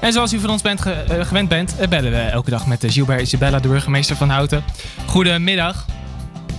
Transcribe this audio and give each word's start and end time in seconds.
En 0.00 0.12
zoals 0.12 0.32
u 0.32 0.38
van 0.38 0.50
ons 0.50 0.62
bent 0.62 0.80
ge- 0.80 0.90
eh, 1.08 1.24
gewend 1.26 1.48
bent, 1.48 1.78
eh, 1.78 1.88
bellen 1.88 2.10
we 2.10 2.16
elke 2.18 2.50
dag 2.50 2.66
met 2.66 2.84
eh, 2.84 2.90
Gilbert 2.90 3.20
Isabella, 3.20 3.58
de 3.60 3.68
burgemeester 3.68 4.16
van 4.16 4.28
Houten. 4.28 4.62
Goedemiddag. 5.06 5.86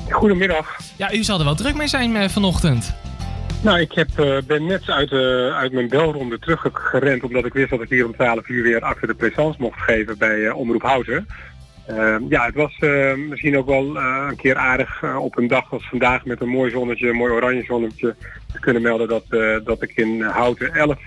Goedemiddag. 0.10 0.78
Ja, 0.98 1.14
u 1.14 1.24
zal 1.24 1.40
er 1.40 1.46
wel 1.46 1.56
druk 1.56 1.75
mee 1.75 1.88
zijn 1.88 2.30
vanochtend. 2.30 2.93
Nou, 3.62 3.80
ik 3.80 3.92
heb, 3.92 4.08
ben 4.48 4.66
net 4.66 4.90
uit, 4.90 5.12
uit 5.54 5.72
mijn 5.72 5.90
belronde 5.90 6.40
teruggerend 6.40 7.24
omdat 7.24 7.46
ik 7.46 7.54
wist 7.54 7.69
dat 7.69 7.82
ik 7.82 7.90
hier 7.90 8.05
om 8.05 8.16
12 8.16 8.48
uur 8.48 8.64
weer 8.64 8.82
achter 8.82 9.07
de 9.07 9.13
présence 9.13 9.61
mocht 9.61 9.79
geven 9.81 10.17
bij 10.17 10.49
Omroep 10.51 10.81
Houten. 10.81 11.27
Eh, 11.85 12.15
ja, 12.29 12.45
het 12.45 12.55
was 12.55 12.75
misschien 13.29 13.57
ook 13.57 13.65
wel 13.67 13.95
een 13.97 14.35
keer 14.35 14.55
aardig 14.55 15.03
op 15.17 15.37
een 15.37 15.47
dag 15.47 15.71
als 15.71 15.87
vandaag 15.89 16.25
met 16.25 16.41
een 16.41 16.47
mooi 16.49 16.71
zonnetje, 16.71 17.09
een 17.09 17.15
mooi 17.15 17.33
oranje 17.33 17.63
zonnetje, 17.63 18.15
te 18.53 18.59
kunnen 18.59 18.81
melden 18.81 19.07
dat, 19.07 19.25
dat 19.65 19.81
ik 19.81 19.91
in 19.95 20.21
Houten 20.21 20.73
11 20.73 20.97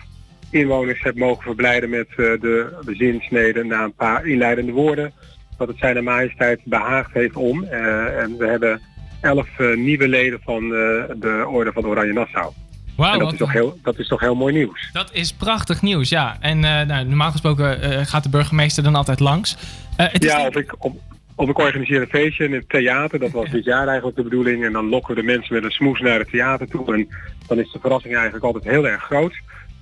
inwoners 0.54 1.02
heb 1.02 1.16
mogen 1.16 1.42
verblijden 1.42 1.90
met 1.90 2.08
eh, 2.08 2.16
de 2.16 2.78
bezinsnede 2.84 3.64
na 3.64 3.82
een 3.82 3.94
paar 3.94 4.26
inleidende 4.26 4.72
woorden. 4.72 5.12
Dat 5.58 5.68
het 5.68 5.78
zijn 5.78 6.04
majesteit 6.04 6.60
behaagd 6.64 7.12
heeft 7.12 7.36
om. 7.36 7.64
Eh, 7.64 8.20
en 8.22 8.36
we 8.38 8.46
hebben 8.46 8.80
11 9.20 9.48
eh, 9.58 9.76
nieuwe 9.76 10.08
leden 10.08 10.40
van 10.44 10.68
de 10.68 11.44
Orde 11.48 11.72
van 11.72 11.86
Oranje 11.86 12.12
Nassau. 12.12 12.52
Wauw, 12.96 13.12
en 13.12 13.18
dat 13.18 13.24
wat- 13.24 13.32
is, 13.32 13.38
toch 13.38 13.52
heel, 13.52 13.78
dat 13.82 13.98
is 13.98 14.08
toch 14.08 14.20
heel 14.20 14.34
mooi 14.34 14.54
nieuws. 14.54 14.90
dat 14.92 15.10
is 15.12 15.32
prachtig 15.32 15.82
nieuws, 15.82 16.08
ja. 16.08 16.36
En 16.40 16.58
nou, 16.60 16.86
normaal 17.04 17.30
gesproken 17.30 18.06
gaat 18.06 18.22
de 18.22 18.28
burgemeester 18.28 18.82
dan 18.82 18.94
altijd 18.94 19.20
langs. 19.20 19.56
Het 19.96 20.24
is 20.24 20.30
Ja, 20.30 20.36
denk- 20.38 20.48
of 20.48 20.56
ik, 20.62 20.74
of, 20.84 20.92
of 21.34 21.48
ik 21.48 21.58
organiseer 21.58 22.00
een 22.00 22.06
feestje 22.08 22.44
in 22.44 22.52
het 22.52 22.68
theater. 22.68 23.18
Dat 23.18 23.30
was 23.30 23.50
dit 23.50 23.64
jaar 23.64 23.86
eigenlijk 23.86 24.16
de 24.16 24.22
bedoeling. 24.22 24.64
En 24.64 24.72
dan 24.72 24.88
lokken 24.88 25.14
we 25.14 25.20
de 25.20 25.26
mensen 25.26 25.54
met 25.54 25.64
een 25.64 25.70
smoes 25.70 26.00
naar 26.00 26.18
het 26.18 26.30
theater 26.30 26.68
toe. 26.68 26.94
En 26.94 27.08
dan 27.46 27.58
is 27.58 27.72
de 27.72 27.78
verrassing 27.80 28.14
eigenlijk 28.14 28.44
altijd 28.44 28.64
heel 28.64 28.86
erg 28.88 29.02
groot. 29.02 29.34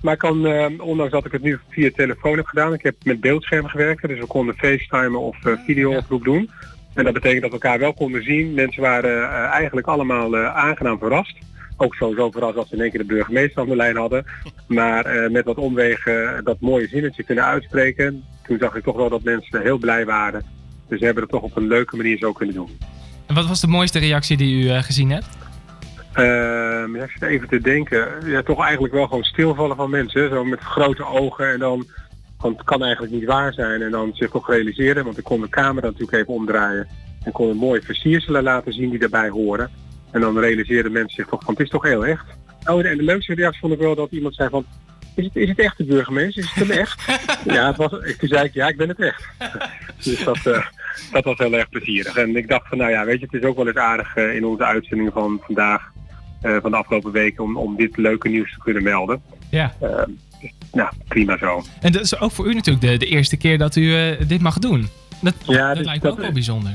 Maar 0.03 0.13
ik 0.13 0.19
kan, 0.19 0.45
eh, 0.45 0.65
ondanks 0.77 1.11
dat 1.11 1.25
ik 1.25 1.31
het 1.31 1.41
nu 1.41 1.59
via 1.69 1.89
telefoon 1.95 2.37
heb 2.37 2.45
gedaan, 2.45 2.73
ik 2.73 2.83
heb 2.83 2.95
met 3.03 3.19
beeldschermen 3.19 3.69
gewerkt. 3.69 4.07
Dus 4.07 4.19
we 4.19 4.25
konden 4.25 4.55
facetimen 4.55 5.19
of 5.19 5.45
eh, 5.45 5.53
video-oproep 5.65 6.23
doen. 6.23 6.49
En 6.93 7.03
dat 7.03 7.13
betekent 7.13 7.41
dat 7.41 7.51
we 7.51 7.57
elkaar 7.57 7.79
wel 7.79 7.93
konden 7.93 8.23
zien. 8.23 8.53
Mensen 8.53 8.81
waren 8.81 9.29
eh, 9.29 9.43
eigenlijk 9.43 9.87
allemaal 9.87 10.37
eh, 10.37 10.55
aangenaam 10.55 10.97
verrast. 10.97 11.35
Ook 11.77 11.95
sowieso 11.95 12.31
verrast 12.31 12.55
dat 12.55 12.67
ze 12.67 12.75
in 12.75 12.81
één 12.81 12.89
keer 12.89 12.99
de 12.99 13.05
burgemeester 13.05 13.61
aan 13.61 13.67
de 13.67 13.75
lijn 13.75 13.95
hadden. 13.95 14.25
Maar 14.67 15.05
eh, 15.05 15.29
met 15.29 15.45
wat 15.45 15.57
omwegen 15.57 16.43
dat 16.43 16.59
mooie 16.59 16.87
zinnetje 16.87 17.23
kunnen 17.23 17.45
uitspreken. 17.45 18.23
Toen 18.47 18.57
zag 18.57 18.75
ik 18.75 18.83
toch 18.83 18.95
wel 18.95 19.09
dat 19.09 19.23
mensen 19.23 19.61
heel 19.61 19.77
blij 19.77 20.05
waren. 20.05 20.43
Dus 20.87 20.99
ze 20.99 21.05
hebben 21.05 21.23
het 21.23 21.31
toch 21.31 21.41
op 21.41 21.55
een 21.55 21.67
leuke 21.67 21.95
manier 21.95 22.17
zo 22.17 22.31
kunnen 22.31 22.55
doen. 22.55 22.77
En 23.27 23.35
wat 23.35 23.47
was 23.47 23.61
de 23.61 23.67
mooiste 23.67 23.99
reactie 23.99 24.37
die 24.37 24.63
u 24.63 24.69
eh, 24.69 24.83
gezien 24.83 25.09
hebt? 25.09 25.27
Ehm, 26.83 26.95
ja, 26.95 27.03
ik 27.03 27.11
zit 27.11 27.21
even 27.21 27.47
te 27.47 27.61
denken. 27.61 28.07
Ja, 28.25 28.41
toch 28.41 28.63
eigenlijk 28.63 28.93
wel 28.93 29.07
gewoon 29.07 29.23
stilvallen 29.23 29.75
van 29.75 29.89
mensen. 29.89 30.29
Zo 30.29 30.43
met 30.43 30.59
grote 30.59 31.05
ogen 31.05 31.51
en 31.51 31.59
dan... 31.59 31.87
Want 32.37 32.57
het 32.57 32.65
kan 32.65 32.83
eigenlijk 32.83 33.13
niet 33.13 33.25
waar 33.25 33.53
zijn. 33.53 33.81
En 33.81 33.91
dan 33.91 34.11
zich 34.13 34.29
toch 34.29 34.49
realiseren. 34.49 35.03
Want 35.03 35.17
ik 35.17 35.23
kon 35.23 35.41
de 35.41 35.49
camera 35.49 35.85
natuurlijk 35.85 36.13
even 36.13 36.33
omdraaien. 36.33 36.87
En 37.23 37.31
kon 37.31 37.49
een 37.49 37.57
mooie 37.57 37.81
versierselen 37.81 38.43
laten 38.43 38.73
zien 38.73 38.89
die 38.89 38.99
daarbij 38.99 39.29
horen. 39.29 39.71
En 40.11 40.21
dan 40.21 40.39
realiseerden 40.39 40.91
mensen 40.91 41.15
zich 41.15 41.27
toch 41.27 41.43
van 41.43 41.53
het 41.53 41.63
is 41.63 41.69
toch 41.69 41.83
heel 41.83 42.05
echt. 42.05 42.25
Oh, 42.65 42.85
en 42.85 42.97
de 42.97 43.03
leukste 43.03 43.33
reactie 43.33 43.59
vond 43.59 43.73
ik 43.73 43.79
wel 43.79 43.95
dat 43.95 44.11
iemand 44.11 44.35
zei 44.35 44.49
van... 44.49 44.65
Is 45.15 45.23
het, 45.23 45.35
is 45.35 45.49
het 45.49 45.59
echt 45.59 45.77
de 45.77 45.83
burgemeester? 45.83 46.43
Is 46.43 46.51
het 46.53 46.67
hem 46.67 46.77
echt? 46.77 47.05
ja, 47.55 47.67
het 47.67 47.77
was, 47.77 47.89
toen 47.89 48.29
zei 48.29 48.43
ik 48.43 48.53
ja, 48.53 48.67
ik 48.67 48.77
ben 48.77 48.89
het 48.89 48.99
echt. 48.99 49.27
dus 50.03 50.23
dat, 50.23 50.45
eh, 50.45 50.65
dat 51.11 51.23
was 51.23 51.37
heel 51.37 51.53
erg 51.53 51.69
plezierig. 51.69 52.15
En 52.15 52.35
ik 52.35 52.47
dacht 52.47 52.67
van 52.67 52.77
nou 52.77 52.91
ja, 52.91 53.05
weet 53.05 53.19
je, 53.19 53.25
het 53.25 53.41
is 53.41 53.49
ook 53.49 53.55
wel 53.55 53.67
eens 53.67 53.75
aardig 53.75 54.15
eh, 54.15 54.35
in 54.35 54.45
onze 54.45 54.65
uitzendingen 54.65 55.11
van 55.11 55.41
vandaag, 55.45 55.91
van 56.61 56.71
de 56.71 56.77
afgelopen 56.77 57.11
weken, 57.11 57.43
om, 57.43 57.57
om 57.57 57.75
dit 57.75 57.97
leuke 57.97 58.29
nieuws 58.29 58.53
te 58.53 58.59
kunnen 58.63 58.83
melden. 58.83 59.21
Ja. 59.49 59.73
Eh, 59.79 59.89
dus, 60.41 60.51
nou, 60.71 60.89
prima 61.07 61.37
zo. 61.37 61.61
En 61.81 61.91
dat 61.91 62.01
is 62.01 62.19
ook 62.19 62.31
voor 62.31 62.45
u 62.47 62.53
natuurlijk 62.53 62.85
de, 62.85 62.97
de 62.97 63.05
eerste 63.05 63.37
keer 63.37 63.57
dat 63.57 63.75
u 63.75 63.95
eh, 63.95 64.27
dit 64.27 64.41
mag 64.41 64.59
doen. 64.59 64.87
Dat, 65.21 65.33
Ja, 65.45 65.67
dat 65.67 65.75
dus 65.77 65.85
lijkt 65.85 66.03
me 66.03 66.09
dat- 66.09 66.17
ook 66.17 66.23
wel 66.23 66.31
bijzonder. 66.33 66.71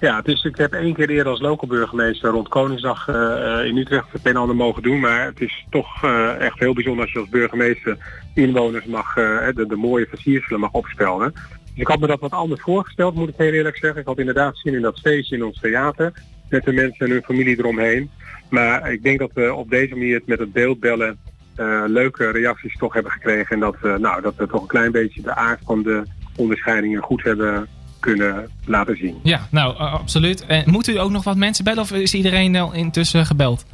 Ja, 0.00 0.20
dus 0.22 0.44
ik 0.44 0.56
heb 0.56 0.72
één 0.72 0.94
keer 0.94 1.08
eerder 1.10 1.26
als 1.32 1.40
local 1.40 1.68
burgemeester 1.68 2.30
rond 2.30 2.48
Koningsdag 2.48 3.08
eh, 3.08 3.60
eh, 3.60 3.66
in 3.66 3.76
Utrecht 3.76 4.06
het 4.12 4.20
een 4.24 4.30
en 4.30 4.36
ander 4.40 4.56
mogen 4.56 4.82
doen. 4.82 5.00
Maar 5.00 5.24
het 5.24 5.40
is 5.40 5.66
toch 5.70 6.04
eh, 6.04 6.40
echt 6.40 6.58
heel 6.58 6.72
bijzonder 6.74 7.02
als 7.04 7.12
je 7.12 7.18
als 7.18 7.28
burgemeester 7.28 7.96
inwoners 8.34 8.84
mag, 8.84 9.16
eh, 9.16 9.24
de, 9.54 9.64
de 9.68 9.76
mooie 9.76 10.06
versierselen 10.08 10.60
mag 10.60 10.70
opspelden. 10.72 11.32
Dus 11.32 11.72
ik 11.74 11.86
had 11.86 11.98
me 12.00 12.06
dat 12.06 12.20
wat 12.20 12.30
anders 12.30 12.60
voorgesteld, 12.60 13.14
moet 13.14 13.28
ik 13.28 13.34
heel 13.36 13.52
eerlijk 13.52 13.76
zeggen. 13.76 14.00
Ik 14.00 14.06
had 14.06 14.18
inderdaad 14.18 14.58
zin 14.58 14.74
in 14.74 14.82
dat 14.82 15.00
feestje 15.00 15.36
in 15.36 15.44
ons 15.44 15.60
theater. 15.60 16.12
Met 16.48 16.64
de 16.64 16.72
mensen 16.72 17.06
en 17.06 17.12
hun 17.12 17.22
familie 17.22 17.58
eromheen. 17.58 18.10
Maar 18.48 18.92
ik 18.92 19.02
denk 19.02 19.18
dat 19.18 19.30
we 19.34 19.54
op 19.54 19.70
deze 19.70 19.94
manier 19.94 20.14
het 20.14 20.26
met 20.26 20.38
het 20.38 20.52
beeldbellen 20.52 21.18
eh, 21.58 21.82
leuke 21.86 22.30
reacties 22.30 22.76
toch 22.76 22.94
hebben 22.94 23.12
gekregen. 23.12 23.54
En 23.54 23.60
dat, 23.60 23.76
eh, 23.82 23.94
nou, 23.94 24.22
dat 24.22 24.36
we 24.36 24.46
toch 24.46 24.60
een 24.60 24.66
klein 24.66 24.92
beetje 24.92 25.22
de 25.22 25.34
aard 25.34 25.60
van 25.64 25.82
de 25.82 26.02
onderscheidingen 26.36 27.02
goed 27.02 27.22
hebben 27.22 27.68
kunnen 28.00 28.48
laten 28.64 28.96
zien. 28.96 29.18
Ja, 29.22 29.48
nou, 29.50 29.74
eh, 29.74 29.92
absoluut. 29.92 30.46
En 30.46 30.62
moet 30.66 30.86
u 30.86 30.98
ook 30.98 31.10
nog 31.10 31.24
wat 31.24 31.36
mensen 31.36 31.64
bellen 31.64 31.82
of 31.82 31.92
is 31.92 32.14
iedereen 32.14 32.56
al 32.56 32.74
intussen 32.74 33.26
gebeld? 33.26 33.66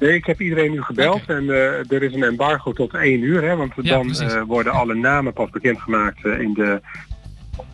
Nee, 0.00 0.14
ik 0.14 0.26
heb 0.26 0.40
iedereen 0.40 0.70
nu 0.70 0.82
gebeld 0.82 1.22
en 1.26 1.48
er 1.88 2.02
is 2.02 2.14
een 2.14 2.22
embargo 2.22 2.72
tot 2.72 2.94
één 2.94 3.22
uur. 3.22 3.42
Hè, 3.42 3.56
want 3.56 3.72
Ja, 3.82 4.02
dan 4.02 4.44
worden 4.44 4.72
alle 4.72 4.94
namen 4.94 5.32
pas 5.32 5.50
bekendgemaakt 5.50 6.24
in, 6.24 6.52
de, 6.54 6.80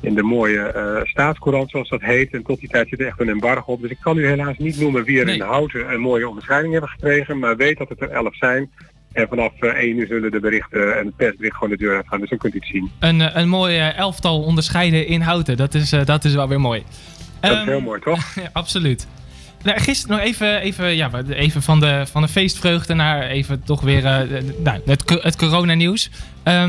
in 0.01 0.15
de 0.15 0.23
mooie 0.23 0.61
eh 0.61 1.01
staatscourant 1.05 1.71
zoals 1.71 1.89
dat 1.89 2.01
heet. 2.01 2.33
En 2.33 2.43
tot 2.43 2.61
die 2.61 2.69
tijd 2.69 2.89
zit 2.89 3.01
er 3.01 3.07
echt 3.07 3.21
een 3.21 3.29
embargo 3.29 3.73
op. 3.73 3.81
Dus 3.81 3.91
ik 3.91 3.99
kan 4.01 4.19
u 4.19 4.27
helaas 4.27 4.57
niet 4.59 4.81
noemen 4.81 5.05
wie 5.05 5.19
er 5.19 5.25
Nee. 5.25 5.35
in 5.35 5.41
Houten 5.41 5.93
een 5.93 6.01
mooie 6.01 6.29
onderscheiding 6.29 6.73
hebben 6.73 6.91
gekregen. 6.91 7.39
Maar 7.39 7.57
weet 7.57 7.79
dat 7.79 7.89
het 7.89 8.01
er 8.01 8.11
elf 8.11 8.37
zijn. 8.37 8.71
En 9.13 9.29
vanaf 9.29 9.53
eh, 9.61 9.69
één 9.69 9.99
uur 9.99 10.07
zullen 10.07 10.31
de 10.31 10.41
berichten 10.41 10.99
en 10.99 11.07
het 11.07 11.17
persbericht 11.17 11.55
gewoon 11.55 11.71
de 11.71 11.77
deur 11.77 11.97
uitgaan. 11.97 12.21
Dus 12.21 12.29
dan 12.29 12.39
kunt 12.39 12.55
u 12.55 12.59
het 12.59 12.67
zien. 12.67 12.91
Een, 12.99 13.21
eh, 13.21 13.37
een 13.43 13.49
mooi 13.49 13.77
eh, 13.77 13.99
elftal 13.99 14.43
onderscheiden 14.43 15.07
in 15.07 15.21
Houten. 15.21 15.57
Dat 15.57 15.75
is, 15.75 15.93
eh, 15.93 16.05
dat 16.05 16.25
is 16.25 16.35
wel 16.35 16.49
weer 16.49 16.61
mooi. 16.61 16.83
Dat 17.41 17.51
is 17.51 17.57
Ehm, 17.59 17.69
heel 17.69 17.81
mooi, 17.81 18.01
toch? 18.01 18.35
Ja, 18.35 18.51
absoluut. 18.63 19.07
Nou, 19.63 19.81
gisteren 19.81 20.17
nog 20.17 20.27
even, 20.27 20.61
even, 20.61 20.97
ja, 20.97 21.11
even 21.29 21.63
van, 21.63 21.81
de, 21.81 22.05
van 22.11 22.23
de 22.23 22.29
feestvreugde 22.29 22.95
naar 22.95 23.23
even 23.23 23.63
toch 23.65 23.81
weer 23.81 24.07
eh, 24.07 24.43
nou, 24.63 24.81
het, 24.87 25.19
het 25.23 25.37
coronanieuws. 25.37 26.11
Ja. 26.45 26.67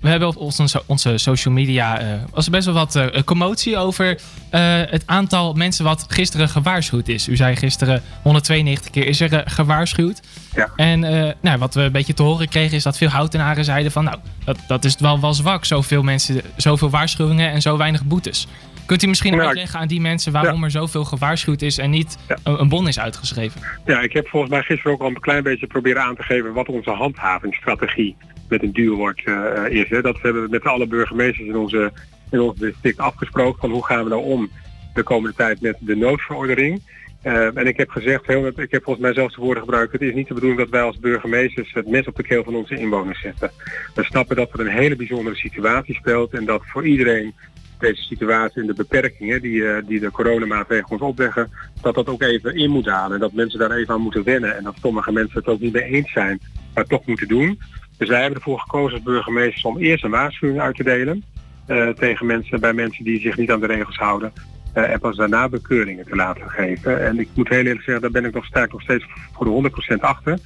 We 0.00 0.08
hebben 0.08 0.28
op 0.28 0.36
onze, 0.36 0.82
onze 0.86 1.18
social 1.18 1.54
media 1.54 1.98
eh, 1.98 2.06
was 2.30 2.44
er 2.44 2.50
best 2.50 2.64
wel 2.64 2.74
wat 2.74 2.96
eh, 2.96 3.22
commotie 3.24 3.76
over 3.76 4.18
het 4.50 5.02
aantal 5.06 5.52
mensen 5.52 5.84
wat 5.84 6.04
gisteren 6.08 6.48
gewaarschuwd 6.48 7.08
is. 7.08 7.28
U 7.28 7.36
zei 7.36 7.56
gisteren 7.56 8.02
192 8.22 8.90
keer 8.90 9.06
is 9.06 9.20
er 9.20 9.42
gewaarschuwd. 9.46 10.20
Ja. 10.54 10.70
En 10.76 11.00
nou, 11.40 11.58
wat 11.58 11.74
we 11.74 11.80
een 11.80 11.92
beetje 11.92 12.14
te 12.14 12.22
horen 12.22 12.48
kregen 12.48 12.76
is 12.76 12.82
dat 12.82 12.96
veel 12.96 13.08
houtenaren 13.08 13.64
zeiden 13.64 13.92
van 13.92 14.04
nou, 14.04 14.18
dat, 14.44 14.58
dat 14.66 14.84
is 14.84 14.96
wel, 14.98 15.20
wel 15.20 15.34
zwak. 15.34 15.64
Zoveel 15.64 16.02
mensen, 16.02 16.40
zoveel 16.56 16.90
waarschuwingen 16.90 17.50
en 17.50 17.62
zo 17.62 17.76
weinig 17.76 18.04
boetes. 18.04 18.46
Kunt 18.88 19.02
u 19.02 19.06
misschien 19.06 19.32
Nou, 19.32 19.46
uitleggen 19.46 19.80
aan 19.80 19.88
die 19.88 20.00
mensen 20.00 20.32
waarom 20.32 20.64
er 20.64 20.70
zoveel 20.70 21.04
gewaarschuwd 21.04 21.62
is 21.62 21.78
en 21.78 21.90
niet 21.90 22.18
Ja. 22.28 22.36
een, 22.44 22.68
bon 22.68 22.88
is 22.88 22.98
uitgeschreven? 22.98 23.60
Ja, 23.84 24.00
ik 24.00 24.12
heb 24.12 24.28
volgens 24.28 24.52
mij 24.52 24.62
gisteren 24.62 24.92
ook 24.92 25.00
al 25.00 25.06
een 25.08 25.20
klein 25.20 25.42
beetje 25.42 25.66
proberen 25.66 26.02
aan 26.02 26.16
te 26.16 26.22
geven 26.22 26.52
wat 26.52 26.68
onze 26.68 26.90
handhavingsstrategie 26.90 28.16
met 28.48 28.62
een 28.62 28.72
duurwoord 28.72 29.22
eh 29.24 29.68
is. 29.68 29.88
Hè. 29.88 30.00
Dat 30.00 30.18
hebben 30.22 30.42
we 30.42 30.48
met 30.50 30.64
alle 30.64 30.86
burgemeesters 30.86 31.48
in 31.48 31.56
onze, 31.56 31.92
in 32.30 32.40
ons 32.40 32.58
district 32.58 32.98
afgesproken 32.98 33.60
van 33.60 33.70
hoe 33.70 33.84
gaan 33.84 34.04
we 34.04 34.10
nou 34.10 34.22
om 34.22 34.50
de 34.94 35.02
komende 35.02 35.36
tijd 35.36 35.60
met 35.60 35.76
de 35.80 35.96
noodverordening. 35.96 36.82
Eh, 37.22 37.56
en 37.56 37.66
ik 37.66 37.76
heb 37.76 37.90
gezegd, 37.90 38.26
heel, 38.26 38.46
ik 38.46 38.70
heb 38.70 38.84
volgens 38.84 39.04
mij 39.04 39.14
zelfs 39.14 39.34
de 39.34 39.40
woorden 39.40 39.62
gebruikt, 39.62 39.92
het 39.92 40.02
is 40.02 40.14
niet 40.14 40.28
de 40.28 40.34
bedoeling 40.34 40.60
dat 40.60 40.70
wij 40.70 40.82
als 40.82 40.98
burgemeesters 40.98 41.72
het 41.72 41.88
mes 41.88 42.06
op 42.06 42.16
de 42.16 42.22
keel 42.22 42.44
van 42.44 42.54
onze 42.54 42.76
inwoners 42.78 43.20
zetten. 43.20 43.50
We 43.94 44.04
snappen 44.04 44.36
dat 44.36 44.52
er 44.52 44.60
een 44.60 44.68
hele 44.68 44.96
bijzondere 44.96 45.36
situatie 45.36 45.94
speelt 45.94 46.32
en 46.32 46.44
dat 46.44 46.62
voor 46.64 46.86
iedereen 46.86 47.34
deze 47.80 48.02
situatie 48.02 48.60
en 48.60 48.66
de 48.66 48.74
beperkingen 48.74 49.42
die, 49.42 49.68
eh, 49.68 49.82
die 49.86 50.00
de 50.00 50.10
coronamaatregelen 50.10 50.90
ons 50.90 51.00
opleggen, 51.10 51.50
dat 51.82 51.94
dat 51.94 52.08
ook 52.08 52.22
even 52.22 52.54
in 52.56 52.70
moet 52.70 52.86
halen. 52.86 53.14
En 53.14 53.20
dat 53.20 53.32
mensen 53.32 53.58
daar 53.58 53.70
even 53.70 53.94
aan 53.94 54.00
moeten 54.00 54.24
wennen. 54.24 54.56
En 54.56 54.64
dat 54.64 54.76
sommige 54.82 55.12
mensen 55.12 55.38
het 55.38 55.48
ook 55.48 55.60
niet 55.60 55.72
mee 55.72 55.82
eens 55.82 56.12
zijn, 56.12 56.40
maar 56.74 56.84
toch 56.86 57.06
moeten 57.06 57.28
doen. 57.28 57.58
Dus 57.98 58.08
wij 58.08 58.20
hebben 58.20 58.38
ervoor 58.38 58.60
gekozen 58.60 58.92
als 58.94 59.02
burgemeesters 59.02 59.64
om 59.64 59.78
eerst 59.78 60.04
een 60.04 60.10
waarschuwing 60.10 60.60
uit 60.60 60.76
te 60.76 60.84
delen. 60.84 61.24
eh, 61.66 61.88
tegen 61.88 62.26
mensen, 62.26 62.60
bij 62.60 62.72
mensen 62.72 63.04
die 63.04 63.20
zich 63.20 63.36
niet 63.36 63.50
aan 63.50 63.60
de 63.60 63.66
regels 63.66 63.96
houden. 63.96 64.32
eh, 64.74 64.92
en 64.92 64.98
pas 65.00 65.16
daarna 65.16 65.48
bekeuringen 65.48 66.04
te 66.06 66.16
laten 66.16 66.50
geven. 66.50 67.06
En 67.06 67.18
ik 67.18 67.28
moet 67.34 67.48
heel 67.48 67.58
eerlijk 67.58 67.82
zeggen, 67.82 68.00
daar 68.02 68.10
ben 68.10 68.24
ik 68.24 68.34
nog 68.34 68.44
sterk 68.44 68.72
nog 68.72 68.82
steeds 68.82 69.04
voor 69.32 69.46
de 69.46 69.52
100% 69.52 70.00
achter. 70.02 70.38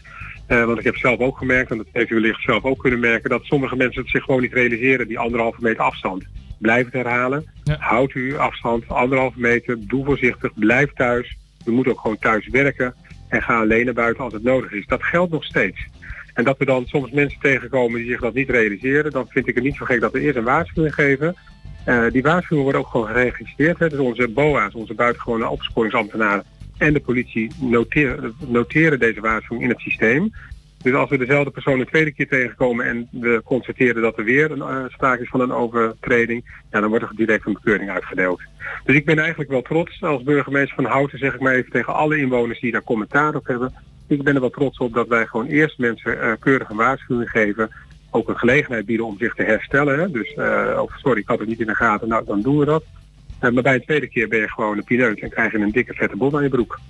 Want 0.46 0.78
ik 0.78 0.84
heb 0.84 0.96
zelf 0.96 1.18
ook 1.18 1.38
gemerkt, 1.38 1.70
en 1.70 1.76
dat 1.76 1.86
heeft 1.92 2.10
u 2.10 2.14
wellicht 2.14 2.42
zelf 2.42 2.64
ook 2.64 2.78
kunnen 2.78 3.00
merken, 3.00 3.30
dat 3.30 3.44
sommige 3.44 3.76
mensen 3.76 4.02
het 4.02 4.10
zich 4.10 4.24
gewoon 4.24 4.40
niet 4.40 4.52
realiseren, 4.52 5.08
die 5.08 5.18
anderhalve 5.18 5.58
meter 5.60 5.82
afstand. 5.82 6.24
Blijf 6.62 6.84
het 6.84 6.92
herhalen. 6.92 7.44
Ja. 7.64 7.76
Houd 7.78 8.12
uw 8.12 8.38
afstand, 8.38 8.88
anderhalve 8.88 9.40
meter, 9.40 9.76
doe 9.86 10.04
voorzichtig, 10.04 10.52
blijf 10.54 10.92
thuis. 10.92 11.36
U 11.66 11.70
moet 11.70 11.88
ook 11.88 12.00
gewoon 12.00 12.18
thuis 12.18 12.48
werken 12.48 12.94
en 13.28 13.42
ga 13.42 13.60
alleen 13.60 13.84
naar 13.84 13.94
buiten 13.94 14.24
als 14.24 14.32
het 14.32 14.42
nodig 14.42 14.72
is. 14.72 14.86
Dat 14.86 15.02
geldt 15.02 15.32
nog 15.32 15.44
steeds. 15.44 15.86
En 16.34 16.44
dat 16.44 16.58
we 16.58 16.64
dan 16.64 16.86
soms 16.86 17.10
mensen 17.10 17.40
tegenkomen 17.40 18.00
die 18.00 18.10
zich 18.10 18.20
dat 18.20 18.34
niet 18.34 18.50
realiseren, 18.50 19.12
dan 19.12 19.26
vind 19.28 19.48
ik 19.48 19.54
het 19.54 19.64
niet 19.64 19.76
zo 19.76 19.84
gek 19.84 20.00
dat 20.00 20.12
we 20.12 20.20
eerst 20.20 20.36
een 20.36 20.44
waarschuwing 20.44 20.94
geven. 20.94 21.36
Eh, 21.84 22.04
die 22.10 22.22
waarschuwingen 22.22 22.62
worden 22.62 22.80
ook 22.80 22.90
gewoon 22.90 23.06
geregistreerd. 23.06 23.78
Hè. 23.78 23.88
Dus 23.88 23.98
onze 23.98 24.28
BOA's, 24.28 24.74
onze 24.74 24.94
buitengewone 24.94 25.48
opsporingsambtenaren 25.48 26.44
en 26.78 26.92
de 26.92 27.00
politie 27.00 27.50
noteren, 27.60 28.34
noteren 28.46 28.98
deze 28.98 29.20
waarschuwing 29.20 29.64
in 29.64 29.70
het 29.70 29.80
systeem. 29.80 30.32
Dus 30.82 30.94
als 30.94 31.10
we 31.10 31.18
dezelfde 31.18 31.50
persoon 31.50 31.80
een 31.80 31.86
tweede 31.86 32.12
keer 32.12 32.28
tegenkomen 32.28 32.86
en 32.86 33.08
we 33.10 33.40
constateren 33.44 34.02
dat 34.02 34.18
er 34.18 34.24
weer 34.24 34.50
een, 34.50 34.58
uh, 34.58 34.84
sprake 34.88 35.22
is 35.22 35.28
van 35.28 35.40
een 35.40 35.52
overtreding, 35.52 36.44
ja, 36.70 36.80
dan 36.80 36.88
wordt 36.88 37.04
er 37.04 37.16
direct 37.16 37.46
een 37.46 37.52
bekeuring 37.52 37.90
uitgedeeld. 37.90 38.40
Dus 38.84 38.96
ik 38.96 39.04
ben 39.04 39.18
eigenlijk 39.18 39.50
wel 39.50 39.62
trots 39.62 40.02
als 40.02 40.22
burgemeester 40.22 40.74
van 40.74 40.84
Houten, 40.84 41.18
zeg 41.18 41.34
ik 41.34 41.40
maar 41.40 41.54
even 41.54 41.70
tegen 41.70 41.94
alle 41.94 42.18
inwoners 42.18 42.60
die 42.60 42.72
daar 42.72 42.82
commentaar 42.82 43.34
op 43.34 43.46
hebben. 43.46 43.74
Ik 44.06 44.22
ben 44.22 44.34
er 44.34 44.40
wel 44.40 44.50
trots 44.50 44.78
op 44.78 44.94
dat 44.94 45.08
wij 45.08 45.26
gewoon 45.26 45.46
eerst 45.46 45.78
mensen 45.78 46.16
uh, 46.16 46.32
keurig 46.38 46.68
een 46.68 46.76
waarschuwing 46.76 47.30
geven. 47.30 47.70
Ook 48.10 48.28
een 48.28 48.38
gelegenheid 48.38 48.86
bieden 48.86 49.06
om 49.06 49.18
zich 49.18 49.34
te 49.34 49.42
herstellen. 49.42 49.98
Hè? 49.98 50.10
Dus, 50.10 50.34
uh, 50.36 50.78
of 50.82 50.92
sorry, 50.96 51.20
ik 51.20 51.28
had 51.28 51.38
het 51.38 51.48
niet 51.48 51.60
in 51.60 51.66
de 51.66 51.74
gaten, 51.74 52.08
nou 52.08 52.24
dan 52.24 52.40
doen 52.40 52.58
we 52.58 52.64
dat. 52.64 52.84
Maar 53.50 53.62
bij 53.62 53.78
de 53.78 53.84
tweede 53.84 54.06
keer 54.06 54.28
ben 54.28 54.38
je 54.38 54.50
gewoon 54.50 54.76
een 54.76 54.84
pineut 54.84 55.20
en 55.20 55.30
krijg 55.30 55.52
je 55.52 55.58
een 55.58 55.70
dikke 55.70 55.94
vette 55.94 56.16
bom 56.16 56.36
aan 56.36 56.42
je 56.42 56.48
broek. 56.48 56.80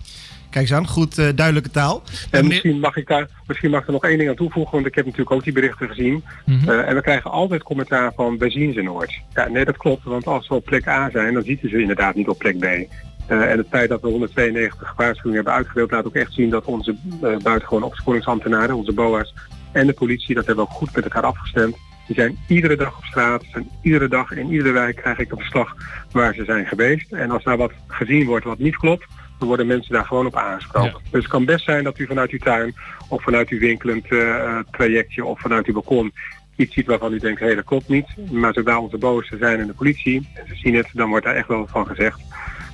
Kijk 0.50 0.64
eens 0.64 0.72
aan, 0.72 0.86
goed 0.86 1.18
uh, 1.18 1.28
duidelijke 1.34 1.70
taal. 1.70 2.02
En 2.30 2.46
misschien 2.46 2.80
mag 2.80 2.96
ik 2.96 3.06
daar 3.06 3.28
misschien 3.46 3.70
mag 3.70 3.80
ik 3.80 3.86
er 3.86 3.92
nog 3.92 4.04
één 4.04 4.18
ding 4.18 4.30
aan 4.30 4.36
toevoegen, 4.36 4.72
want 4.72 4.86
ik 4.86 4.94
heb 4.94 5.04
natuurlijk 5.04 5.32
ook 5.32 5.44
die 5.44 5.52
berichten 5.52 5.88
gezien. 5.88 6.24
Mm 6.44 6.58
-hmm. 6.58 6.68
uh, 6.68 6.88
en 6.88 6.94
we 6.94 7.00
krijgen 7.00 7.30
altijd 7.30 7.62
commentaar 7.62 8.12
van 8.14 8.38
wij 8.38 8.50
zien 8.50 8.72
ze 8.72 8.82
nooit. 8.82 9.20
Ja, 9.34 9.48
nee, 9.48 9.64
dat 9.64 9.76
klopt, 9.76 10.04
want 10.04 10.26
als 10.26 10.48
we 10.48 10.54
op 10.54 10.64
plek 10.64 10.88
A 10.88 11.10
zijn, 11.10 11.34
dan 11.34 11.42
ziet 11.42 11.62
u 11.62 11.68
ze 11.68 11.80
inderdaad 11.80 12.14
niet 12.14 12.28
op 12.28 12.38
plek 12.38 12.58
B. 12.58 12.64
Uh, 12.64 12.86
en 13.28 13.58
het 13.58 13.66
feit 13.70 13.88
dat 13.88 14.00
we 14.00 14.08
192 14.08 14.94
waarschuwingen 14.96 15.36
hebben 15.36 15.54
uitgedeeld, 15.54 15.90
laat 15.90 16.06
ook 16.06 16.14
echt 16.14 16.32
zien 16.32 16.50
dat 16.50 16.64
onze 16.64 16.94
buitengewone 17.42 17.84
opsporingsambtenaren, 17.84 18.76
onze 18.76 18.92
BOA's 18.92 19.34
en 19.72 19.86
de 19.86 19.92
politie, 19.92 20.34
dat 20.34 20.46
hebben 20.46 20.64
we 20.64 20.70
ook 20.70 20.76
goed 20.76 20.94
met 20.94 21.04
elkaar 21.04 21.22
afgestemd. 21.22 21.76
Die 22.06 22.16
zijn 22.16 22.38
iedere 22.48 22.76
dag 22.76 22.96
op 22.96 23.04
straat, 23.04 23.44
zijn 23.52 23.70
iedere 23.82 24.08
dag 24.08 24.30
in 24.30 24.50
iedere 24.50 24.72
wijk 24.72 24.96
krijg 24.96 25.18
ik 25.18 25.32
een 25.32 25.38
verslag 25.38 25.76
waar 26.10 26.34
ze 26.34 26.44
zijn 26.44 26.66
geweest. 26.66 27.12
En 27.12 27.30
als 27.30 27.44
daar 27.44 27.56
wat 27.56 27.72
gezien 27.86 28.26
wordt 28.26 28.44
wat 28.44 28.58
niet 28.58 28.76
klopt, 28.76 29.06
dan 29.38 29.48
worden 29.48 29.66
mensen 29.66 29.92
daar 29.92 30.04
gewoon 30.04 30.26
op 30.26 30.36
aangesproken. 30.36 31.00
Ja. 31.04 31.10
Dus 31.10 31.22
het 31.22 31.32
kan 31.32 31.44
best 31.44 31.64
zijn 31.64 31.84
dat 31.84 31.98
u 31.98 32.06
vanuit 32.06 32.30
uw 32.30 32.38
tuin 32.38 32.74
of 33.08 33.22
vanuit 33.22 33.48
uw 33.48 33.58
winkelend 33.58 34.10
uh, 34.10 34.58
trajectje 34.70 35.24
of 35.24 35.40
vanuit 35.40 35.66
uw 35.66 35.72
balkon 35.72 36.12
iets 36.56 36.74
ziet 36.74 36.86
waarvan 36.86 37.12
u 37.12 37.18
denkt, 37.18 37.40
hé, 37.40 37.46
hey, 37.46 37.54
dat 37.54 37.64
klopt 37.64 37.88
niet. 37.88 38.06
Maar 38.30 38.52
zodra 38.52 38.80
onze 38.80 38.98
bozen 38.98 39.38
zijn 39.38 39.60
in 39.60 39.66
de 39.66 39.72
politie 39.72 40.28
en 40.34 40.46
ze 40.46 40.54
zien 40.54 40.74
het, 40.74 40.88
dan 40.92 41.08
wordt 41.08 41.24
daar 41.24 41.34
echt 41.34 41.48
wel 41.48 41.66
van 41.66 41.86
gezegd. 41.86 42.20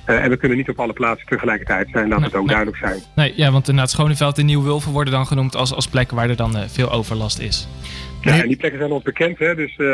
Uh, 0.09 0.23
en 0.23 0.29
we 0.29 0.37
kunnen 0.37 0.57
niet 0.57 0.69
op 0.69 0.79
alle 0.79 0.93
plaatsen 0.93 1.27
tegelijkertijd 1.27 1.87
zijn, 1.91 2.07
laat 2.07 2.19
nee, 2.19 2.27
het 2.27 2.37
ook 2.37 2.45
nee. 2.45 2.55
duidelijk 2.55 2.77
zijn. 2.77 2.99
Nee, 3.15 3.33
ja, 3.35 3.51
want 3.51 3.67
inderdaad 3.67 3.91
Schoneveld 3.91 4.37
en 4.37 4.45
Nieuw-Wulven 4.45 4.91
worden 4.91 5.13
dan 5.13 5.25
genoemd 5.25 5.55
als, 5.55 5.73
als 5.73 5.87
plekken 5.87 6.15
waar 6.15 6.29
er 6.29 6.35
dan 6.35 6.55
uh, 6.55 6.63
veel 6.67 6.91
overlast 6.91 7.39
is. 7.39 7.67
Ja, 8.21 8.41
en 8.41 8.47
die 8.47 8.57
plekken 8.57 8.79
zijn 8.79 8.91
ons 8.91 9.03
bekend, 9.03 9.39
hè, 9.39 9.55
dus 9.55 9.77
uh, 9.77 9.87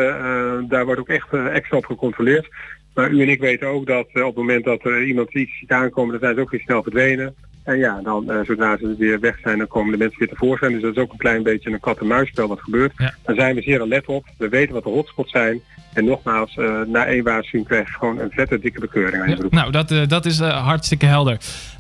daar 0.67 0.85
wordt 0.85 1.00
ook 1.00 1.07
echt 1.07 1.27
extra 1.33 1.77
op 1.77 1.85
gecontroleerd. 1.85 2.47
Maar 2.94 3.09
u 3.09 3.21
en 3.21 3.29
ik 3.29 3.39
weten 3.39 3.67
ook 3.67 3.85
dat 3.85 4.07
op 4.07 4.25
het 4.25 4.35
moment 4.35 4.65
dat 4.65 4.85
er 4.85 5.03
iemand 5.03 5.33
iets 5.33 5.57
ziet 5.59 5.71
aankomen, 5.71 6.12
dan 6.12 6.19
zijn 6.19 6.35
ze 6.35 6.41
ook 6.41 6.51
weer 6.51 6.61
snel 6.61 6.83
verdwenen. 6.83 7.35
En 7.63 7.77
ja, 7.77 8.01
dan 8.03 8.31
uh, 8.31 8.39
zodra 8.44 8.77
ze 8.77 8.95
weer 8.97 9.19
weg 9.19 9.39
zijn, 9.39 9.57
dan 9.57 9.68
komen 9.68 9.91
de 9.91 9.97
mensen 9.97 10.19
weer 10.19 10.27
tevoorschijn. 10.27 10.71
Dus 10.71 10.81
dat 10.81 10.95
is 10.95 11.01
ook 11.01 11.11
een 11.11 11.18
klein 11.18 11.44
beetje 11.44 11.71
een 11.71 11.79
kat-en-muisspel 11.79 12.47
wat 12.47 12.61
gebeurt. 12.61 12.94
Ja. 12.97 13.13
Dan 13.23 13.35
zijn 13.35 13.56
we 13.56 13.61
zeer 13.61 13.81
alert 13.81 14.06
op. 14.06 14.25
We 14.38 14.50
weten 14.50 14.73
wat 14.73 14.83
de 14.83 14.89
hotspots 14.89 15.31
zijn. 15.31 15.61
En 15.95 16.06
nogmaals, 16.06 16.56
uh, 16.56 16.81
na 16.88 17.06
één 17.06 17.24
waarschuwing 17.24 17.68
krijg 17.68 17.88
je 17.88 17.94
gewoon 17.94 18.19
een 18.19 18.31
vette 18.31 18.59
dikke 18.59 18.80
bekeuring 18.80 19.21
aan 19.21 19.30
je 19.30 19.36
beroep. 19.36 19.53
Ja, 19.53 19.59
nou, 19.59 19.71
dat, 19.71 19.92
uh, 19.92 20.07
dat 20.07 20.25
is 20.25 20.39
hartstikke 20.39 21.06
helder. 21.06 21.38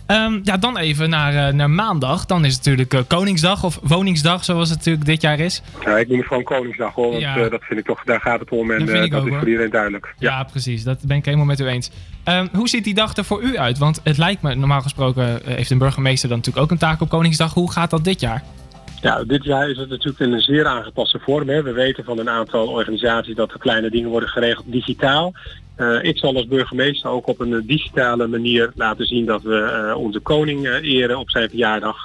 Um, 0.07 0.39
ja, 0.43 0.57
dan 0.57 0.77
even 0.77 1.09
naar, 1.09 1.55
naar 1.55 1.69
maandag. 1.69 2.25
Dan 2.25 2.45
is 2.45 2.55
het 2.55 2.65
natuurlijk 2.65 3.07
Koningsdag 3.07 3.63
of 3.63 3.79
Woningsdag, 3.83 4.43
zoals 4.43 4.69
het 4.69 4.77
natuurlijk 4.77 5.05
dit 5.05 5.21
jaar 5.21 5.39
is. 5.39 5.61
Ja, 5.85 5.97
ik 5.97 6.07
noem 6.07 6.17
het 6.17 6.27
gewoon 6.27 6.43
Koningsdag 6.43 6.93
hoor, 6.93 7.09
want 7.09 7.21
ja. 7.21 7.49
dat 7.49 7.63
vind 7.63 7.79
ik 7.79 7.85
toch, 7.85 8.03
daar 8.03 8.21
gaat 8.21 8.39
het 8.39 8.49
om 8.49 8.71
en 8.71 8.85
dat, 8.85 8.87
dat 8.87 9.21
ook, 9.21 9.27
is 9.27 9.33
voor 9.37 9.47
iedereen 9.47 9.69
duidelijk. 9.69 10.13
Ja. 10.17 10.37
ja. 10.37 10.43
precies. 10.43 10.83
Dat 10.83 11.01
ben 11.01 11.17
ik 11.17 11.25
helemaal 11.25 11.45
met 11.45 11.59
u 11.59 11.65
eens. 11.65 11.91
Um, 12.25 12.49
hoe 12.53 12.69
ziet 12.69 12.83
die 12.83 12.93
dag 12.93 13.15
er 13.15 13.25
voor 13.25 13.41
u 13.41 13.57
uit? 13.57 13.77
Want 13.77 13.99
het 14.03 14.17
lijkt 14.17 14.41
me, 14.41 14.55
normaal 14.55 14.81
gesproken 14.81 15.39
heeft 15.45 15.69
een 15.69 15.77
burgemeester 15.77 16.29
dan 16.29 16.37
natuurlijk 16.37 16.65
ook 16.65 16.71
een 16.71 16.77
taak 16.77 17.01
op 17.01 17.09
Koningsdag. 17.09 17.53
Hoe 17.53 17.71
gaat 17.71 17.89
dat 17.89 18.03
dit 18.03 18.19
jaar? 18.19 18.43
Ja, 19.05 19.23
dit 19.23 19.43
jaar 19.43 19.69
is 19.69 19.77
het 19.77 19.89
natuurlijk 19.89 20.19
in 20.19 20.31
een 20.31 20.41
zeer 20.41 20.65
aangepaste 20.65 21.19
vorm. 21.19 21.49
Hè. 21.49 21.63
We 21.63 21.71
weten 21.71 22.03
van 22.03 22.19
een 22.19 22.29
aantal 22.29 22.67
organisaties 22.67 23.35
dat 23.35 23.51
er 23.51 23.59
kleine 23.59 23.89
dingen 23.89 24.09
worden 24.09 24.29
geregeld 24.29 24.71
digitaal. 24.71 25.33
Uh, 25.77 26.03
ik 26.03 26.17
zal 26.17 26.35
als 26.35 26.47
burgemeester 26.47 27.09
ook 27.09 27.27
op 27.27 27.39
een 27.39 27.65
digitale 27.65 28.27
manier 28.27 28.71
laten 28.75 29.05
zien 29.05 29.25
dat 29.25 29.41
we 29.41 29.85
uh, 29.89 29.97
onze 29.97 30.19
koning 30.19 30.65
uh, 30.65 30.83
eren 30.83 31.19
op 31.19 31.29
zijn 31.29 31.49
verjaardag. 31.49 31.97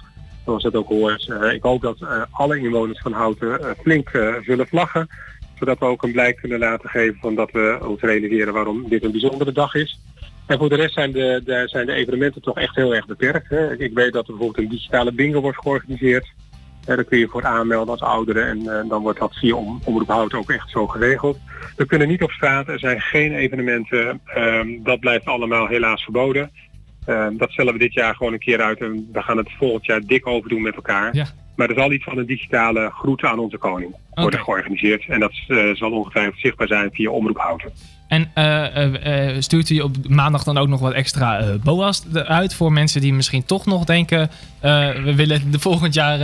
Zoals 0.45 0.63
dat 0.63 0.75
ook 0.75 0.89
hoort. 0.89 1.33
ik 1.53 1.63
hoop 1.63 1.83
dat 1.83 1.97
alle 2.31 2.59
inwoners 2.59 3.01
van 3.01 3.13
Houten 3.13 3.77
flink 3.83 4.11
zullen 4.43 4.67
vlaggen. 4.67 5.09
Zodat 5.59 5.79
we 5.79 5.85
ook 5.85 6.03
een 6.03 6.13
blijk 6.13 6.37
kunnen 6.37 6.59
laten 6.59 6.89
geven 6.89 7.19
van 7.21 7.35
dat 7.35 7.51
we 7.51 7.79
ons 7.83 8.01
realiseren 8.01 8.53
waarom 8.53 8.89
dit 8.89 9.05
een 9.05 9.11
bijzondere 9.11 9.53
dag 9.53 9.75
is. 9.75 10.01
En 10.47 10.59
voor 10.59 10.69
de 10.69 10.75
rest 10.75 10.95
zijn 10.95 11.13
de, 11.13 11.41
de, 11.45 11.63
zijn 11.67 11.87
de 11.87 11.93
evenementen 11.93 12.43
toch 12.43 12.57
echt 12.57 12.77
heel 12.77 12.95
erg 12.95 13.07
beperkt. 13.07 13.49
Hè. 13.49 13.77
Ik 13.77 13.95
weet 13.95 14.13
dat 14.13 14.29
er 14.29 14.35
bijvoorbeeld 14.35 14.65
een 14.65 14.77
digitale 14.77 15.13
bingo 15.13 15.41
wordt 15.41 15.59
georganiseerd. 15.59 16.27
Daar 16.85 17.05
kun 17.05 17.19
je 17.19 17.29
voor 17.29 17.45
aanmelden 17.45 17.93
als 17.93 18.03
ouderen 18.03 18.47
en 18.47 18.59
uh, 18.59 18.89
dan 18.89 19.03
wordt 19.03 19.19
dat 19.19 19.35
via 19.35 19.55
om, 19.55 19.81
Omroep 19.85 20.09
Hout 20.09 20.35
ook 20.35 20.51
echt 20.51 20.71
zo 20.71 20.87
geregeld. 20.87 21.39
We 21.77 21.87
kunnen 21.87 22.09
niet 22.09 22.23
op 22.23 22.31
straat, 22.31 22.69
er 22.69 22.79
zijn 22.79 23.01
geen 23.01 23.35
evenementen. 23.35 24.21
Um, 24.37 24.83
dat 24.83 25.01
blijft 25.01 25.25
allemaal 25.25 25.67
helaas 25.67 26.03
verboden. 26.03 26.51
Um, 27.07 27.37
dat 27.37 27.51
stellen 27.51 27.73
we 27.73 27.79
dit 27.79 27.93
jaar 27.93 28.15
gewoon 28.15 28.33
een 28.33 28.39
keer 28.39 28.61
uit 28.61 28.81
en 28.81 29.09
we 29.13 29.23
gaan 29.23 29.37
het 29.37 29.51
volgend 29.59 29.87
jaar 29.87 30.01
dik 30.01 30.27
overdoen 30.27 30.63
met 30.63 30.75
elkaar. 30.75 31.15
Ja. 31.15 31.27
Maar 31.57 31.69
er 31.69 31.75
zal 31.75 31.93
iets 31.93 32.05
van 32.05 32.19
een 32.19 32.27
digitale 32.27 32.91
groet 32.91 33.23
aan 33.23 33.39
onze 33.39 33.59
koning 33.59 33.95
worden 34.21 34.41
okay. 34.41 34.55
georganiseerd. 34.55 35.05
En 35.09 35.21
dat 35.21 35.33
uh, 35.49 35.75
zal 35.75 35.91
ongetwijfeld 35.91 36.41
zichtbaar 36.41 36.67
zijn 36.67 36.91
via 36.93 37.11
Omroep 37.11 37.39
Houten. 37.39 37.73
En 38.09 38.31
uh, 38.35 39.31
uh, 39.33 39.41
stuurt 39.41 39.71
u 39.71 39.81
op 39.81 39.97
maandag 40.09 40.45
dan 40.45 40.59
ook 40.59 40.69
nog 40.69 40.81
wat 40.81 40.93
extra 40.93 41.41
uh, 41.41 41.47
BOA's 41.65 42.05
uit 42.15 42.55
voor 42.55 42.73
mensen 42.73 43.01
die 43.01 43.13
misschien 43.13 43.45
toch 43.45 43.67
nog 43.67 43.85
denken... 43.85 44.31
we 44.61 45.13
willen 45.17 45.51
de 45.51 45.59
volgend 45.59 45.95
jaar 45.95 46.19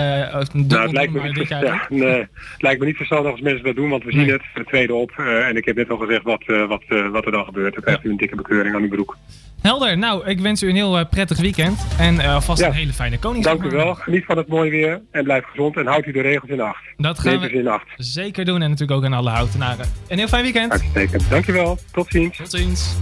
doen, 0.53 0.67
nou, 0.67 0.83
het 0.83 0.93
lijkt 0.93 1.13
me 1.13 1.23
niet 1.23 1.35
dit 1.35 1.49
jaar 1.49 1.65
ja, 1.65 1.87
nee, 1.89 2.19
het 2.19 2.63
lijkt 2.63 2.81
me 2.81 2.87
niet 2.87 2.97
verstandig 2.97 3.33
als 3.33 3.41
mensen 3.41 3.65
dat 3.65 3.77
doen, 3.77 3.91
want 3.91 4.05
we 4.05 4.13
nee. 4.13 4.25
zien 4.25 4.33
het. 4.33 4.43
De 4.55 4.65
tweede 4.65 4.95
op. 4.95 5.11
en 5.19 5.57
ik 5.57 5.65
heb 5.65 5.77
net 5.77 5.91
al 5.91 5.97
gezegd 5.97 6.23
wat, 6.23 6.45
wat, 6.47 6.83
wat 7.13 7.27
er 7.27 7.33
dan 7.33 7.45
gebeurt. 7.45 7.75
Dan 7.75 7.83
krijgt 7.83 8.05
u 8.05 8.11
een 8.11 8.17
dikke 8.17 8.37
bekeuring 8.37 8.75
aan 8.75 8.83
uw 8.83 8.89
broek. 8.89 9.17
Helder. 9.63 9.99
Nou, 9.99 10.27
ik 10.27 10.41
wens 10.41 10.63
u 10.63 10.69
een 10.69 10.75
heel 10.75 11.07
prettig 11.07 11.41
weekend. 11.41 11.87
En 11.99 12.21
alvast 12.21 12.61
ja. 12.61 12.67
een 12.67 12.73
hele 12.73 12.93
fijne 12.93 13.19
Koningsdag. 13.19 13.57
Dank 13.57 13.73
u 13.73 13.77
wel. 13.77 13.95
Geniet 13.95 14.25
van 14.25 14.37
het 14.37 14.49
mooie 14.49 14.71
weer. 14.71 15.01
En 15.11 15.25
blijf 15.25 15.45
gezond. 15.45 15.77
En 15.77 15.87
houd 15.87 16.07
u 16.07 16.13
de 16.13 16.21
regels 16.21 16.51
in 16.51 16.61
acht. 16.61 16.83
Dat 16.97 17.19
gaan 17.19 17.39
Neemt 17.39 17.53
we 17.53 17.59
in 17.59 17.69
acht. 17.69 17.86
Zeker 17.97 18.45
doen. 18.45 18.63
En 18.63 18.71
natuurlijk 18.71 18.99
ook 18.99 19.05
aan 19.05 19.13
alle 19.13 19.31
houtenaren. 19.31 19.87
Een 20.09 20.19
heel 20.19 20.29
fijn 20.29 20.43
weekend. 20.43 20.73
Uitstekend. 20.73 21.31
Dankjewel. 21.31 21.79
Tot 21.93 22.07
ziens. 22.09 22.37
Tot 22.37 22.51
ziens. 22.51 22.93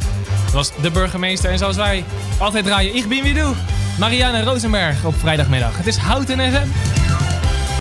Dat 0.44 0.52
was 0.52 0.76
de 0.82 0.90
burgemeester. 0.90 1.50
En 1.50 1.58
zoals 1.58 1.76
wij 1.76 2.04
altijd 2.38 2.64
draaien, 2.64 2.94
ik 2.94 3.08
ben 3.08 3.22
wie 3.22 3.34
doe. 3.34 3.54
Marianne 3.98 4.42
Rosenberg 4.42 5.04
op 5.04 5.14
vrijdagmiddag. 5.14 5.76
Het 5.76 5.86
is 5.86 5.96
Houten 5.96 6.52
FM. 6.52 7.03